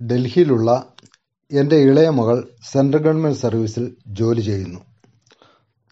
ഡൽഹിയിലുള്ള 0.00 0.70
എന്റെ 1.50 1.76
ഇളയ 1.76 2.08
മകൾ 2.08 2.48
സെൻട്രൽ 2.72 3.02
ഗവൺമെന്റ് 3.02 3.38
സർവീസിൽ 3.38 3.96
ജോലി 4.06 4.40
ചെയ്യുന്നു. 4.40 4.80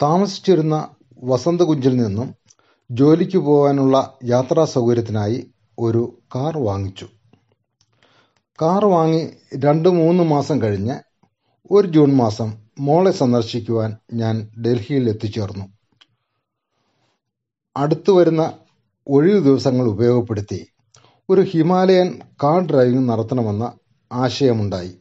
താമസിച്ചിരുന്ന 0.03 0.89
വസന്തകുഞ്ചിൽ 1.25 1.97
നിന്നും 1.97 2.35
ജോലിക്ക് 2.91 3.39
പോകാനുള്ള 3.39 4.19
യാത്രാ 4.25 4.65
സൗകര്യത്തിനായി 4.65 5.51
ഒരു 5.79 6.19
കാർ 6.35 6.59
വാങ്ങിച്ചു. 6.59 7.07
കാർ 8.63 8.85
വാങ്ങി 8.85 9.23
രണ്ട് 9.55 9.89
മൂന്ന് 9.89 10.25
മാസം 10.25 10.63
കഴിഞ്ഞ് 10.63 10.97
ഒരു 11.71 11.89
ജൂൺ 11.89 12.15
മാസം 12.15 12.49
മോളെ 12.79 13.11
സന്ദർശിക്കുവാൻ 13.11 13.97
ഞാൻ 14.13 14.49
ഡൽഹിയിൽ 14.59 15.11
എത്തിച്ചേർന്നു. 15.11 15.65
അടുത്തു 17.77 18.13
വരുന്ന 18.13 18.53
ഒഴിവു 19.07 19.41
ദിവസങ്ങൾ 19.41 19.87
ഉപയോഗപ്പെടുത്തി 19.89 20.67
ഒരു 21.29 21.41
ഹിമാലയൻ 21.41 22.21
കാർ 22.43 22.61
ഡ്രൈവിംഗ് 22.61 23.09
നടത്തണമെന്ന 23.09 23.73
ആശയമുണ്ടായി. 24.13 24.93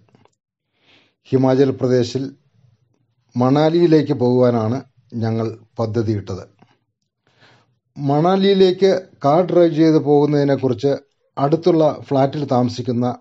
ഹിമാചൽ 1.26 1.72
പ്രദേശിൽ 1.72 2.36
മണാലിയിലേക്ക് 3.38 4.14
പോകുവാനാണ് 4.14 4.84
ഞങ്ങൾ 5.14 5.58
പദ്ധതിയിട്ടത്. 5.80 6.44
മണാലിയിലേക്ക് 7.98 9.08
കാർ 9.26 9.42
ഡ്രൈവ് 9.46 9.76
ചെയ്ത് 9.76 9.98
പോകുന്നതിനെക്കുറിച്ച് 9.98 10.96
അടുത്തുള്ള 11.38 12.00
ഫ്ളാറ്റിൽ 12.08 12.46
താമസിക്കുന്ന 12.46 13.20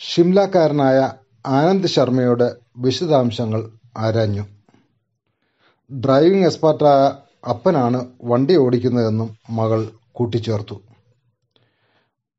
ഷിംലക്കാരനായ 0.00 1.12
ആനന്ദ് 1.46 1.88
ശർമ്മയോട് 1.88 2.56
വിശദാംശങ്ങൾ 2.78 3.70
ആരാഞ്ഞു. 3.96 4.44
ഡ്രൈവിംഗ് 5.92 6.44
എക്സ്പെർട്ടായ 6.44 7.02
അപ്പനാണ് 7.48 8.06
വണ്ടി 8.22 8.56
ഓടിക്കുന്നതെന്നും 8.56 9.38
മകൾ 9.50 9.90
കൂട്ടിച്ചേർത്തു. 10.12 10.76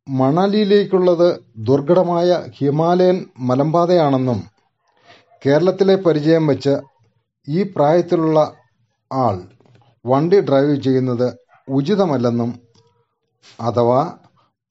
മണാലിയിലേക്കുള്ളത് 0.09 1.39
ദുർഘടമായ 1.57 2.47
ഹിമാലയൻ 2.57 3.25
മലമ്പാതയാണെന്നും 3.39 4.43
കേരളത്തിലെ 5.45 5.95
പരിചയം 5.95 6.47
വെച്ച് 6.47 6.77
ഈ 7.49 7.63
പ്രായത്തിലുള്ള 7.63 8.53
ആൾ 9.13 9.41
വണ്ടി 10.05 10.39
ഡ്രൈവ് 10.41 10.81
ചെയ്യുന്നത് 10.81 11.37
ഉചിതമല്ലെന്നും 11.69 12.59
അഥവാ 13.61 14.17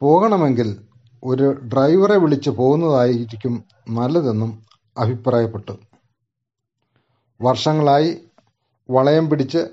പോകണമെങ്കിൽ 0.00 0.76
ഒരു 1.24 1.52
ഡ്രൈവറെ 1.52 2.16
വിളിച്ച് 2.16 2.50
പോകുന്നതായിരിക്കും 2.50 3.64
നല്ലതെന്നും 3.90 4.66
അഭിപ്രായപ്പെട്ടു. 4.98 5.72
വർഷങ്ങളായി 7.42 8.18
വളയം 8.90 9.30
പിടിച്ച് 9.30 9.68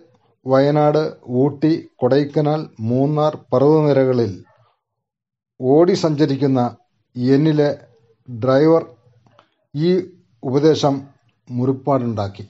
വയനാട്, 0.48 1.14
ഊട്ടി, 1.30 1.90
കൊടൈക്കനാൽ, 1.96 2.70
മൂന്നാർ 2.80 3.38
പർവതനിരകളിൽ 3.54 4.45
ഓടി 5.60 5.94
സഞ്ചരിക്കുന്ന 5.94 6.62
എന്നിലെ 7.16 7.70
ഡ്രൈവർ 8.28 8.84
ഈ 9.76 9.90
ഉപദേശം 10.44 10.96
മുറിപ്പാടുണ്ടാക്കി. 11.50 12.44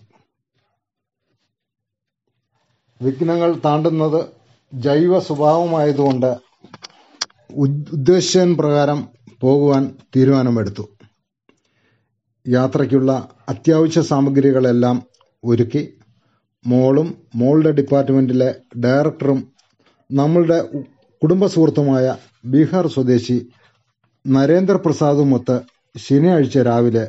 വിഘ്നങ്ങൾ 3.02 3.60
താണ്ടുന്നത് 3.66 4.22
ജൈവ 4.74 5.20
സ്വഭാവമായതുകൊണ്ട് 5.20 6.32
പ്രകാരം 8.60 9.00
പോകുവാൻ 9.42 9.84
തീരുമാനമെടുത്തു. 10.16 10.84
യാത്രയ്ക്കുള്ള 12.46 13.12
അത്യാവശ്യ 13.50 14.02
സാമഗ്രികളെല്ലാം 14.02 14.98
ഒരുക്കി 15.44 15.82
മോളും 16.66 17.08
മോളുടെ 17.36 17.72
ഡിപ്പാർട്ട്മെന്റിലെ 17.72 18.50
ഡയറക്ടറും 18.80 19.40
നമ്മളുടെ 20.10 20.58
കുടുംബസുഹൃത്തുമായ 21.22 22.06
ബീഹാർ 22.46 22.88
സ്വദേശി 22.88 23.36
നരേന്ദ്രപ്രസാദുമൊത്ത് 24.28 25.56
ശനിയാഴ്ച 25.96 26.58
രാവിലെ 26.58 27.06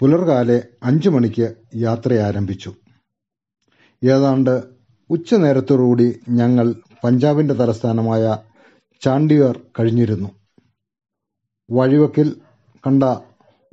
പുലർകാലെ 0.00 0.62
അഞ്ചു 0.82 1.08
മണിക്ക് 1.10 1.46
യാത്ര 1.76 2.14
ആരംഭിച്ചു 2.14 2.70
ഏതാണ്ട് 4.02 4.54
ഉച്ചനേരത്തോടുകൂടി 5.10 6.20
ഞങ്ങൾ 6.28 6.74
പഞ്ചാബിന്റെ 7.04 7.54
തലസ്ഥാനമായ 7.54 8.38
ചണ്ഡീഗർ 9.02 9.60
കഴിഞ്ഞിരുന്നു. 9.78 10.28
വഴിവക്കിൽ 11.70 12.28
കണ്ട 12.86 13.04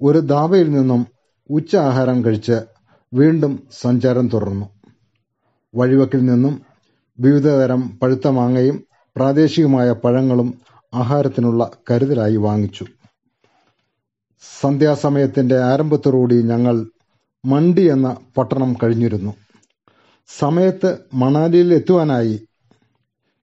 ഒരു 0.01 0.19
ധാബയിൽ 0.19 0.71
നിന്നും 0.71 1.01
ഉച്ച 1.49 1.75
ആഹാരം 1.75 2.25
കഴിച്ച് 2.25 2.57
വീണ്ടും 3.13 3.67
സഞ്ചാരം 3.71 4.27
തുടർന്നു. 4.27 4.67
വഴിവക്കിൽ 5.73 6.25
നിന്നും 6.25 6.53
വിവിധതരം 7.19 7.99
പഴുത്ത 7.99 8.27
മാങ്ങയും 8.27 8.77
പ്രാദേശികമായ 9.15 9.91
പഴങ്ങളും 9.93 10.49
ആഹാരത്തിനുള്ള 10.93 11.71
കരുതലായി 11.91 12.35
വാങ്ങിച്ചു. 12.35 12.85
സന്ധ്യാസമയത്തിന്റെ 14.61 15.59
ആരംഭത്തോടുകൂടി 15.63 16.41
ഞങ്ങൾ 16.41 16.85
മണ്ടി 17.45 17.81
എന്ന 17.81 18.17
പട്ടണം 18.37 18.75
കഴിഞ്ഞിരുന്നു. 18.83 19.33
സമയത്ത് 20.39 20.97
മണാലിയിൽ 21.13 21.73
എത്തുവാനായി. 21.73 22.47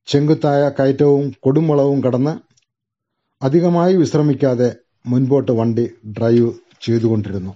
ചെങ്കുത്തായ 0.07 0.69
കയറ്റവും 0.69 1.35
കൊടുമുളവും 1.41 2.03
കടന്ന് 2.03 2.39
അധികമായി 3.45 3.95
വിശ്രമിക്കാതെ 3.95 4.77
മുൻപോട്ട് 5.07 5.53
വണ്ടി 5.53 5.91
ഡ്രൈവ് 6.07 6.53
ചെയ്തുകൊണ്ടിരുന്നു. 6.81 7.55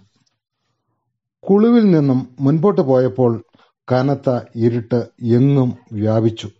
കുളുവിൽ 1.50 1.91
നിന്നും 1.91 2.36
മുൻപോട്ട് 2.41 2.81
പോയപ്പോൾ 2.81 3.44
കനത്ത 3.92 4.41
ഇരുട്ട് 4.56 5.08
എങ്ങും 5.22 5.78
വ്യാപിച്ചു. 5.92 6.50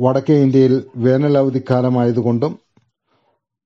വടക്കേ 0.00 0.34
ഇന്ത്യയിൽ 0.34 0.90
വേനൽ 0.96 1.22
വേനലവധിക്കാലമായതുകൊണ്ടും 1.22 2.58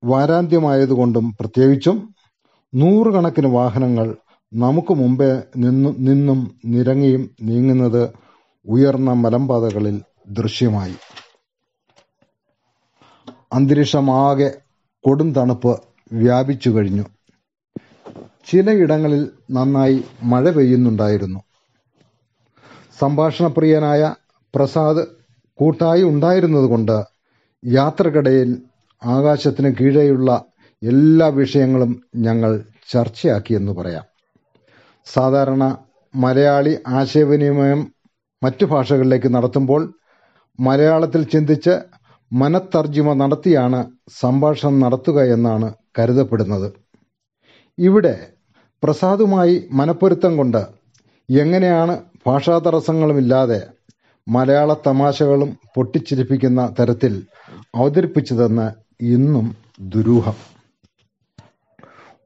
വാരാന്ത്യമായതുകൊണ്ടും 0.04 1.36
പ്രത്യേകിച്ചും 1.40 2.14
നൂറുകണക്കിന് 2.74 3.46
വാഹനങ്ങൾ 3.46 4.16
നമുക്ക് 4.54 4.94
മുമ്പേ 4.94 5.42
നിന്നും 5.56 5.96
നിന്നും 5.98 6.60
നിരങ്ങിയും 6.64 7.30
നീങ്ങുന്നത് 7.42 8.12
ഉയർന്ന 8.66 9.12
മലമ്പാതകളിൽ 9.12 10.02
ദൃശ്യമായി. 10.28 10.94
അന്തരീക്ഷമാകെ 13.52 14.58
കൊടും 15.00 15.32
തണുപ്പ് 15.32 15.80
വ്യാപിച്ചു 16.12 16.70
കഴിഞ്ഞു 16.70 17.04
ചിലയിടങ്ങളിൽ 18.46 19.30
നന്നായി 19.50 20.04
മഴ 20.22 20.50
പെയ്യുന്നുണ്ടായിരുന്നു. 20.50 21.40
സംഭാഷണപ്രിയനായ 22.98 24.14
പ്രസാദ് 24.54 25.25
കൂട്ടായി 25.58 26.02
ഉണ്ടായിരുന്നതുകൊണ്ട് 26.02 26.96
യാത്രക്കിടയിൽ 27.64 28.50
ആകാശത്തിന് 29.04 29.74
കീഴെയുള്ള 29.74 30.30
എല്ലാ 30.82 31.28
വിഷയങ്ങളും 31.28 32.02
ഞങ്ങൾ 32.16 32.50
ചർച്ചയാക്കിയെന്ന് 32.92 33.72
പറയാം. 33.72 34.04
സാധാരണ 35.06 35.78
മലയാളി 36.14 36.78
ആശയവിനിമയം 36.88 37.92
മറ്റു 38.42 38.64
ഭാഷകളിലേക്ക് 38.64 39.34
നടത്തുമ്പോൾ 39.34 39.94
മലയാളത്തിൽ 40.60 41.22
ചിന്തിച്ച് 41.24 41.74
മനത്തർജിമ 42.32 43.12
നടത്തിയാണ് 43.12 43.80
സംഭാഷണം 44.20 44.80
നടത്തുക 44.80 45.20
എന്നാണ് 45.20 45.74
കരുതപ്പെടുന്നത്. 45.98 46.72
ഇവിടെ 47.78 48.28
പ്രസാദുമായി 48.82 49.68
മനപ്പൊരുത്തം 49.72 50.36
കൊണ്ട് 50.36 50.66
എങ്ങനെയാണ് 51.30 51.94
ഭാഷാതടസ്സങ്ങളുമില്ലാതെ 52.26 53.60
മലയാള 54.28 54.74
തമാശകളും 54.86 55.58
പൊട്ടിച്ചിരിപ്പിക്കുന്ന 55.74 56.74
തരത്തിൽ 56.80 57.26
അവതരിപ്പിച്ചതെന്ന് 57.74 58.72
ഇന്നും 59.04 59.56
ദുരൂഹം. 59.80 60.34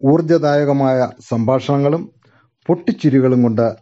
ഊർജദായകമായ 0.05 1.11
സംഭാഷണങ്ങളും 1.29 2.13
പൊട്ടിച്ചിരികളും 2.67 3.43
കൊണ്ട് 3.43 3.77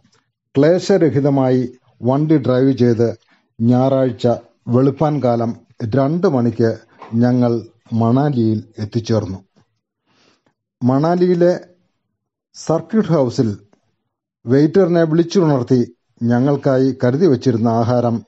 ക്ലേശരഹിതമായി 0.56 1.72
വണ്ടി 2.02 2.38
ഡ്രൈവ് 2.38 2.72
ചെയ്ത് 2.72 3.18
ഞായറാഴ്ച 3.60 4.28
വെളുപ്പാൻ 4.68 5.22
കാലം 5.22 5.56
രണ്ട് 5.94 6.26
മണിക്ക് 6.26 6.78
ഞങ്ങൾ 7.14 7.52
മണാലിയിൽ 7.92 8.64
എത്തിച്ചേർന്നു. 8.78 9.38
മണാലിയിലെ 10.82 11.60
സർക്യൂട്ട് 12.54 13.12
ഹൗസിൽ 13.12 13.58
വെയിറ്ററിനെ 14.46 15.02
വിളിച്ചുണർത്തി 15.02 15.97
ഞങ്ങൾക്കായി 16.22 16.98
കരുതി 17.04 17.26
വച്ചിരുന്ന 17.26 17.68
ആഹാരം 17.68 18.22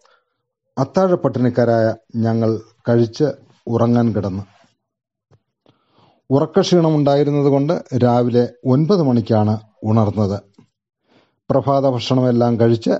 അത്താഴപ്പട്ടിണിക്കാരായ 0.78 1.94
ഞങ്ങൾ 2.16 2.60
കഴിച്ച് 2.88 3.24
ഉറങ്ങാൻ 3.66 4.12
കിടന്നു. 4.12 4.42
ഉറക്കക്ഷീണമുണ്ടായിരുന്നതുകൊണ്ട് 6.30 7.84
രാവിലെ 8.02 8.48
ഒൻപത് 8.64 9.02
മണിക്കാണ് 9.02 9.58
ഉണർന്നത്. 9.84 10.42
പ്രഭാത 11.50 11.88
ഭക്ഷണമെല്ലാം 11.88 12.60
കഴിച്ച് 12.60 12.90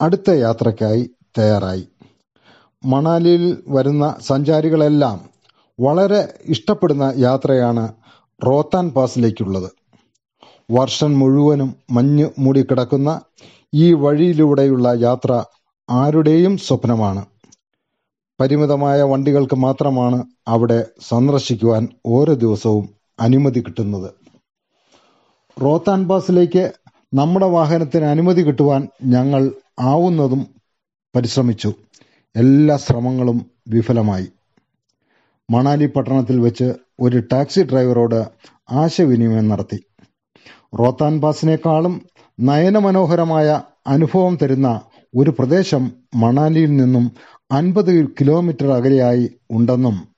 അടുത്ത 0.00 0.30
യാത്രയ്ക്കായി 0.30 1.10
തയ്യാറായി. 1.38 1.88
മണാലിയിൽ 2.84 3.64
വരുന്ന 3.68 4.16
സഞ്ചാരികളെല്ലാം 4.20 5.30
വളരെ 5.80 6.34
ഇഷ്ടപ്പെടുന്ന 6.44 7.12
യാത്രയാണ് 7.16 7.92
റോത്താൻ 8.46 8.90
പാസിലേക്കുള്ളത്. 8.90 9.70
വർഷം 10.70 11.18
മുഴുവനും 11.18 11.74
മഞ്ഞ് 11.90 12.30
മൂടിക്കിടക്കുന്ന 12.38 13.20
ഈ 13.74 13.92
വഴിയിലൂടെയുള്ള 13.92 14.94
യാത്ര 14.96 15.44
ആരുടെയും 15.90 16.56
സ്വപ്നമാണ്. 16.56 17.26
പരിമിതമായ 18.40 19.02
വണ്ടികൾക്ക് 19.02 19.56
മാത്രമാണ് 19.56 20.24
അവിടെ 20.48 20.86
സന്ദർശിക്കുവാൻ 21.08 21.88
ഓരോ 22.06 22.34
ദിവസവും 22.34 22.88
അനുമതി 23.20 23.60
കിട്ടുന്നത്. 23.60 24.10
റോത്താൻ 25.62 26.08
പാസിലേക്ക് 26.08 26.72
നമ്മുടെ 27.14 27.46
വാഹനത്തിന് 27.46 28.04
അനുമതി 28.04 28.42
കിട്ടുവാൻ 28.42 28.88
ഞങ്ങൾ 29.04 29.50
ആവുന്നതും 29.80 30.46
പരിശ്രമിച്ചു. 31.16 31.74
എല്ലാ 32.36 32.76
ശ്രമങ്ങളും 32.76 33.46
വിഫലമായി. 33.68 34.26
മണാലി 35.50 35.86
പട്ടണത്തിൽ 35.86 36.40
വെച്ച് 36.40 36.74
ഒരു 37.00 37.22
ടാക്സി 37.32 37.60
ഡ്രൈവറോട് 37.60 38.24
ആശയവിനിമയം 38.70 39.48
നടത്തി. 39.48 39.84
റോത്താൻ 40.78 41.20
പാസിനേക്കാളും 41.20 42.02
നയനമനോഹരമായ 42.40 43.62
അനുഭവം 43.86 44.38
തരുന്ന 44.42 44.80
ഒരു 45.16 45.30
പ്രദേശം 45.30 45.92
മണാലിയിൽ 46.14 46.76
നിന്നും 46.76 47.12
അൻപത് 47.50 48.08
കിലോമീറ്റർ 48.08 48.66
അകലെയായി 48.66 49.30
ഉണ്ടെന്നും 49.50 50.08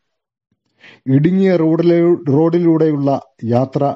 ഇടുങ്ങിയ 1.06 1.56
റോഡിലെ 1.56 1.98
റോഡിലൂടെയുള്ള 2.28 3.20
യാത്ര 3.44 3.94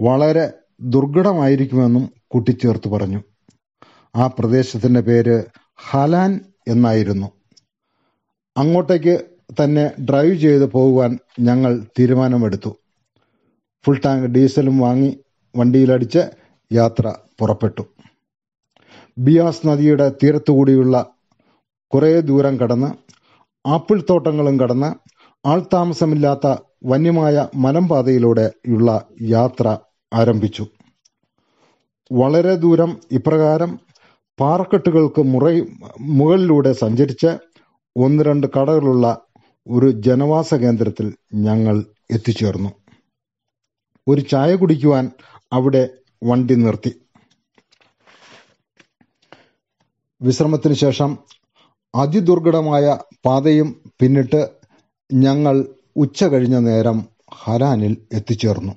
വളരെ 0.00 0.52
ദുർഘടമായിരിക്കുമെന്നും 0.80 2.10
കൂട്ടിച്ചേർത്ത് 2.28 2.88
പറഞ്ഞു. 2.88 3.22
ആ 4.16 4.26
പ്രദേശത്തിന്റെ 4.26 5.00
പേര് 5.00 5.44
ഹലാൻ 5.90 6.40
എന്നായിരുന്നു. 6.68 7.26
അങ്ങോട്ടേക്ക് 8.56 9.14
തന്നെ 9.62 9.90
ഡ്രൈവ് 10.10 10.34
ചെയ്ത് 10.34 10.66
പോകുവാൻ 10.72 11.18
ഞങ്ങൾ 11.40 11.86
തീരുമാനമെടുത്തു. 11.98 12.76
ഫുൾ 13.86 14.00
ടാങ്ക് 14.04 14.26
ഡീസലും 14.26 14.78
വാങ്ങി 14.78 15.18
വണ്ടിയിലടിച്ച് 15.56 16.22
യാത്ര 16.72 17.14
പുറപ്പെട്ടു. 17.38 17.82
ബിയാസ് 19.18 19.66
നദിയുടെ 19.66 20.12
തീരത്തുകൂടിയുള്ള 20.22 20.96
കുറേ 21.94 22.20
ദൂരം 22.20 22.56
കടന്ന് 22.56 22.90
ആപ്പിൾ 23.68 24.02
തോട്ടങ്ങളും 24.10 24.60
കടന്ന് 24.60 24.90
ആൾതാമസമില്ലാത്ത 25.46 26.56
വന്യമായ 26.84 27.48
മലമ്പാതയിലൂടെയുള്ള 27.54 29.04
യാത്ര 29.22 29.78
ആരംഭിച്ചു. 30.12 30.66
വളരെ 32.12 32.54
ദൂരം 32.54 33.00
ഇപ്രകാരം 33.12 33.78
പാറക്കെട്ടുകൾക്ക് 34.40 35.22
മുറ 35.22 35.44
മുകളിലൂടെ 36.00 36.72
സഞ്ചരിച്ച് 36.72 37.38
ഒന്ന് 37.96 38.24
രണ്ട് 38.24 38.46
കടകളുള്ള 38.46 39.20
ഒരു 39.68 39.90
ജനവാസ 39.90 40.54
കേന്ദ്രത്തിൽ 40.54 41.14
ഞങ്ങൾ 41.34 41.84
എത്തിച്ചേർന്നു. 42.10 42.70
ഒരു 44.08 44.20
ചായ 44.20 44.54
കുടിക്കുവാൻ 44.54 45.10
അവിടെ 45.52 45.88
വണ്ടി 46.24 46.54
നിർത്തി. 46.54 47.00
വിശ്രമത്തിന് 50.22 50.74
ശേഷം 50.74 51.18
അതിദുർഘടമായ 51.94 52.98
പാതയും 53.26 53.82
പിന്നിട്ട് 54.00 54.48
ഞങ്ങൾ 55.12 55.64
ഉച്ച 55.96 56.24
കഴിഞ്ഞ 56.24 56.58
നേരം 56.58 57.08
ഹരാനിൽ 57.34 57.96
എത്തിച്ചേർന്നു. 58.12 58.72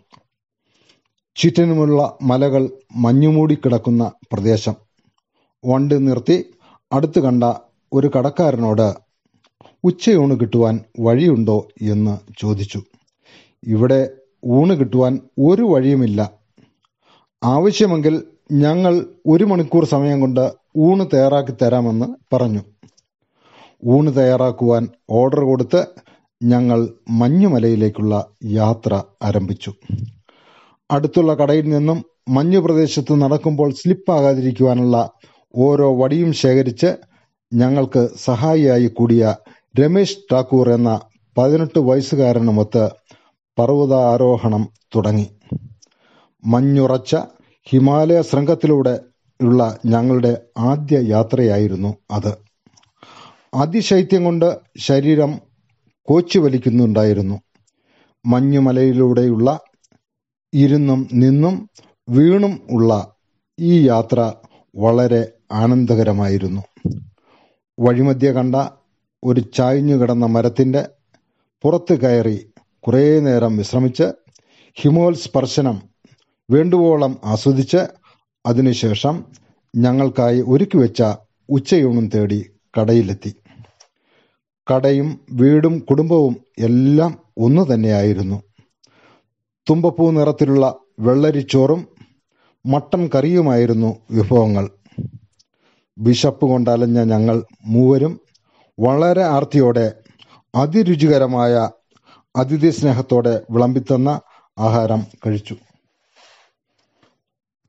ചുറ്റിനുമുള്ള 1.35 2.17
മലകൾ 2.21 2.69
മഞ്ഞുമൂടി 2.95 3.55
കിടക്കുന്ന 3.55 4.11
പ്രദേശം. 4.31 4.75
വണ്ടി 5.65 5.97
നിർത്തി 5.97 6.53
അടുത്ത് 6.91 7.19
കണ്ട 7.19 7.43
ഒരു 7.93 8.11
കടക്കാരനോട് 8.17 8.93
ഉച്ചയൂണ് 9.83 10.39
കിട്ടുവാൻ 10.39 10.79
വഴിയുണ്ടോ? 10.99 11.67
എന്ന് 11.81 12.17
ചോദിച്ചു. 12.39 12.83
ഇവിടെ 13.63 14.09
ഊണ് 14.45 14.79
കിട്ടുവാൻ 14.79 15.19
ഒരു 15.39 15.61
വഴിയുമില്ല 15.61 16.38
ആവശ്യമെങ്കിൽ 17.41 18.23
ഞങ്ങൾ 18.51 19.05
ഒരു 19.27 19.43
മണിക്കൂർ 19.43 19.85
സമയം 19.85 20.21
കൊണ്ട് 20.21 20.51
ഊണ് 20.77 21.05
തയ്യാറാക്കി 21.13 21.53
തരാമെന്ന് 21.61 22.35
പറഞ്ഞു. 22.35 22.61
ഊണ് 23.85 24.15
തയ്യാറാക്കുവാൻ 24.15 24.87
ഓർഡർ 25.09 25.39
കൊടുത്ത് 25.39 25.87
ഞങ്ങൾ 26.43 26.87
മഞ്ഞുമലയിലേക്കുള്ള 27.09 28.27
യാത്ര 28.43 29.03
ആരംഭിച്ചു. 29.21 29.71
അടുത്തുള്ള 30.91 31.33
കടയിൽ 31.33 31.69
നിന്നും 31.69 32.03
മഞ്ഞു 32.29 32.59
പ്രദേശത്ത് 32.59 33.21
നടക്കുമ്പോൾ 33.21 33.71
സ്ലിപ്പാകാതിരിക്കുവാനുള്ള 33.71 35.09
ഓരോ 35.57 35.95
വടിയും 35.95 36.33
ശേഖരിച്ച് 36.33 36.97
ഞങ്ങൾക്ക് 37.53 38.09
സഹായിയായി 38.25 38.87
കൂടിയ 38.87 39.35
രമേശ് 39.79 40.17
ഠാക്കൂർ 40.33 40.69
എന്ന 40.69 40.99
പതിനെട്ട് 41.37 41.79
വയസ്സുകാരനുമൊത്ത് 41.79 42.89
പർവതാരോഹണം 43.57 44.69
തുടങ്ങി. 44.95 45.38
മഞ്ഞുറച്ച 46.45 47.15
ഹിമാലയ 47.63 48.21
ശൃംഗത്തിലൂടെ 48.21 48.99
ഉള്ള 49.41 49.79
ഞങ്ങളുടെ 49.85 50.41
ആദ്യ 50.57 50.99
യാത്രയായിരുന്നു 51.07 51.97
അത്. 52.11 52.37
അതിശൈത്യം 53.53 54.23
കൊണ്ട് 54.23 54.59
ശരീരം 54.77 55.41
കോച്ചു 56.03 56.39
വലിക്കുന്നുണ്ടായിരുന്നു. 56.39 57.41
മഞ്ഞുമലയിലൂടെയുള്ള 58.25 59.59
ഇരുന്നും 60.53 61.07
നിന്നും 61.13 61.69
വീണും 62.09 62.67
ഉള്ള 62.71 63.13
ഈ 63.59 63.87
യാത്ര 63.87 64.33
വളരെ 64.75 65.31
ആനന്ദകരമായിരുന്നു. 65.51 66.61
വഴിമധ്യ 67.79 68.31
കണ്ട 68.31 68.55
ഒരു 69.23 69.39
ചായഞ്ഞു 69.39 69.95
കിടന്ന 69.95 70.25
മരത്തിന്റെ 70.25 70.89
പുറത്ത് 71.61 71.99
കയറി 71.99 72.51
കുറേ 72.79 73.19
നേരം 73.19 73.57
വിശ്രമിച്ച് 73.57 74.03
ഹിമോത്സ്പർശനം 74.73 75.88
വേണ്ടുവോളം 76.49 77.17
ആസ്വദിച്ച് 77.25 77.77
അതിനുശേഷം 78.45 79.25
ഞങ്ങൾക്കായി 79.75 80.43
ഒരുക്കി 80.47 80.77
വെച്ച 80.77 81.03
ഉച്ചയൂണും 81.49 82.09
തേടി 82.09 82.51
കടയിലെത്തി. 82.79 83.35
കടയും 84.73 85.19
വീടും 85.31 85.79
കുടുംബവും 85.79 86.37
എല്ലാം 86.59 87.19
ഒന്നു 87.37 87.73
തന്നെയായിരുന്നു. 87.73 88.43
തുമ്പപ്പൂ 89.69 90.11
നിറത്തിലുള്ള 90.11 90.75
വെള്ളരിച്ചോറും 90.99 91.87
മട്ടൻ 92.65 93.09
കറിയുമായിരുന്നു 93.15 93.99
വിഭവങ്ങൾ. 94.11 94.69
വിശപ്പ് 95.97 96.45
കൊണ്ടലഞ്ഞ 96.45 97.03
ഞങ്ങൾ 97.03 97.43
മൂവരും 97.65 98.19
വളരെ 98.79 99.23
ആർത്തിയോടെ 99.23 99.93
അതിരുചികരമായ 100.55 101.69
അതിഥി 102.35 102.69
സ്നേഹത്തോടെ 102.69 103.41
വിളമ്പിത്തന്ന 103.51 104.21
ആഹാരം 104.59 105.03
കഴിച്ചു. 105.27 105.55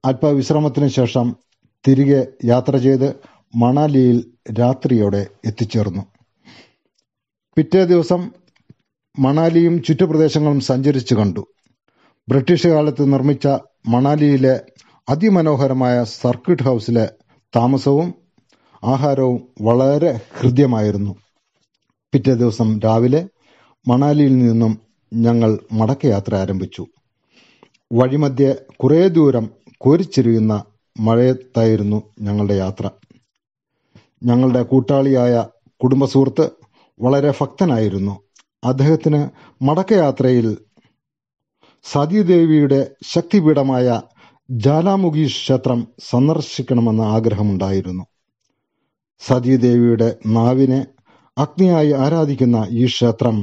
അല്പവിശ്രമത്തിന് 0.05 0.88
ശേഷം 0.88 1.37
തിരികെ 1.88 2.26
യാത്ര 2.44 2.76
ചെയ്ത് 2.76 3.14
മണാലിയിൽ 3.55 4.32
രാത്രിയോടെ 4.58 5.26
എത്തിച്ചേർന്നു. 5.44 6.02
പിറ്റേ 7.56 7.85
ദിവസം 7.85 8.31
മണാലിയും 9.19 9.82
ചുറ്റുപ്രദേശങ്ങളും 9.82 10.61
സഞ്ചരിച്ചു 10.61 11.14
കണ്ടു. 11.14 11.47
ബ്രിട്ടീഷ് 12.28 12.66
കാലത്ത് 12.66 13.12
നിർമ്മിച്ച 13.12 13.47
മണാലിയിലെ 13.88 14.61
അതിമനോഹരമായ 15.09 16.04
സർക്കിട്ട് 16.04 16.62
ഹൗസിലെ 16.62 17.09
താമസവും 17.57 18.14
ആഹാരവും 18.85 19.49
വളരെ 19.61 20.21
ഹൃദ്യമായിരുന്നു. 20.38 21.14
പിറ്റേ 22.12 22.35
ദിവസം 22.35 22.80
രാവിലെ 22.80 23.28
മണാലിയിൽ 23.88 24.38
നിന്നും 24.38 24.80
ഞങ്ങൾ 25.12 25.59
മടക്കയാത്ര 25.73 26.35
ആരംഭിച്ചു. 26.35 26.87
വഴിമധ്യെ 27.92 28.52
കുറേ 28.76 29.09
ദൂരം 29.09 29.50
കോരിച്ചെരിയുന്ന 29.81 30.65
മഴയത്തായിരുന്നു 31.01 32.03
ഞങ്ങളുടെ 32.21 32.55
യാത്ര. 32.55 32.91
ഞങ്ങളുടെ 34.23 34.63
കൂട്ടാളിയായ 34.63 35.45
കുടുംബസുഹൃത്ത് 35.85 36.51
വളരെ 37.01 37.31
ഭക്തനായിരുന്നു. 37.41 38.15
അദ്ദേഹത്തിന് 38.65 39.21
മടക്കയാത്രയിൽ 39.65 40.59
സതീദേവിയുടെ 41.85 42.91
ശക്തിപീഠമായ 43.05 44.01
ജാലാമുഖി 44.51 45.27
ക്ഷേത്രം 45.27 45.89
സന്ദർശിക്കണമെന്ന 46.09 47.01
ആഗ്രഹമുണ്ടായിരുന്നു. 47.01 48.05
സതീദേവിയുടെ 49.21 50.17
നാവിനെ 50.27 50.87
അഗ്നിയായി 51.39 51.93
ആരാധിക്കുന്ന 51.93 52.67
ഈ 52.71 52.87
ക്ഷേത്രം 52.87 53.37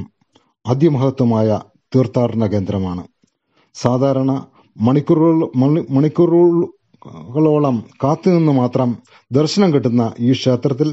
അതിമഹത്വമായ 0.66 1.60
തീർത്ഥാടന 1.96 2.46
കേന്ദ്രമാണ്. 2.46 3.06
സാധാരണ 3.74 4.46
മണിക്കൂറുകൾ 4.78 5.38
മണിക്കൂറുകളോളം 5.90 7.76
കാത്തുനിന്ന് 8.04 8.52
മാത്രം 8.52 8.90
ദർശനം 9.32 9.74
കിട്ടുന്ന 9.74 10.12
ഈ 10.20 10.32
ക്ഷേത്രത്തിൽ 10.32 10.88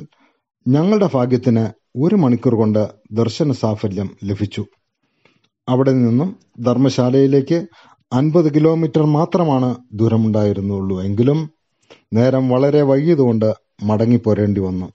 ഞങ്ങളുടെ 0.67 1.09
ഭാഗ്യത്തിന് 1.13 1.65
ഒരു 1.99 2.15
മണിക്കൂർ 2.15 2.55
കൊണ്ട് 2.55 2.81
ദർശന 3.11 3.51
സാഫല്യം 3.51 4.09
ലഭിച്ചു. 4.23 4.63
അവിടെ 5.69 5.91
നിന്നും 5.91 6.29
ധർമ്മശാലയിലേക്ക് 6.63 7.59
അൻപത് 8.13 8.55
കിലോമീറ്റർ 8.55 9.03
മാത്രമാണ് 9.17 9.75
ദൂരമുണ്ടായിരുന്നുള്ളൂ 9.93 11.01
എങ്കിലും 11.01 11.39
നേരം 12.13 12.49
വളരെ 12.49 12.81
വൈകിയതുകൊണ്ട് 12.81 13.49
മടങ്ങിപ്പോരേണ്ടി 13.83 14.61
വന്നു. 14.61 14.87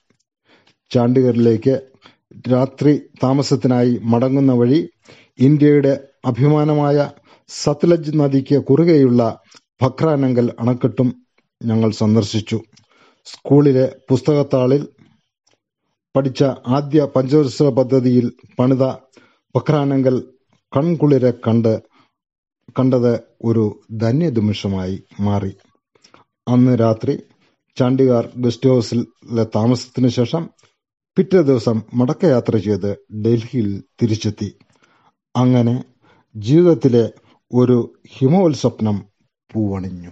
ചാണ്ടിഗറിലേക്ക് 0.90 1.74
രാത്രി 2.52 2.92
താമസത്തിനായി 3.22 4.00
മടങ്ങുന്ന 4.04 4.52
വഴി 4.52 4.80
ഇന്ത്യയുടെ 5.38 5.92
അഭിമാനമായ 6.24 6.96
സത്ലജ് 7.50 8.12
നദിക്ക് 8.14 8.64
കുറുകെയുള്ള 8.64 9.38
ഭക്രാനങ്കൽ 9.82 10.52
അണക്കെട്ടും 10.60 11.26
ഞങ്ങൾ 11.64 11.90
സന്ദർശിച്ചു. 11.90 12.60
സ്കൂളിലെ 13.24 13.96
പുസ്തകത്താളിൽ 14.10 14.88
പഠിച്ച 16.16 16.44
ആദ്യ 16.66 17.08
പഞ്ചവത്സര 17.16 17.68
പദ്ധതിയിൽ 17.68 18.32
പണിത 18.58 18.84
ഭക്രാനങ്കൽ 19.56 20.28
കൺകുളിരെ 20.76 21.30
കണ്ട് 21.30 21.82
കണ്ടത് 22.78 23.20
ഒരു 23.44 23.80
ധന്യനിമിഷമായി 23.92 25.04
മാറി. 25.20 25.56
അന്ന് 26.48 26.80
രാത്രി 26.80 27.22
ചാണ്ടികാർ 27.78 28.30
ഗസ്റ്റ് 28.36 28.70
ഹൗസിലെ 28.70 29.44
താമസത്തിന് 29.44 30.08
ശേഷം 30.08 30.50
പിറ്റേ 31.16 31.42
ദിവസം 31.42 31.82
മടക്കയാത്ര 31.94 32.56
ചെയ്ത് 32.56 32.96
ഡൽഹിയിൽ 33.24 33.84
തിരിച്ചെത്തി. 34.02 34.58
അങ്ങനെ 35.36 35.84
ജീവിതത്തിലെ 36.36 37.10
ഒരു 37.52 37.94
ഹിമവൽ 38.08 38.52
സ്വപ്നം 38.54 39.04
പൂവണിഞ്ഞു. 39.52 40.10